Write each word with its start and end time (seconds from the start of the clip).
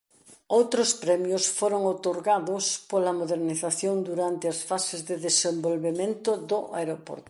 Outros 0.57 0.89
premios 1.03 1.43
foron 1.59 1.81
outorgados 1.91 2.63
pola 2.91 3.17
modernización 3.19 3.95
durante 4.09 4.45
as 4.53 4.59
fases 4.69 4.99
de 5.09 5.15
desenvolvemento 5.27 6.29
do 6.49 6.59
aeroporto. 6.79 7.19